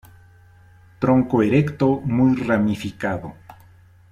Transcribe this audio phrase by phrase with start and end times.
[0.97, 3.35] Tronco erecto, muy ramificado.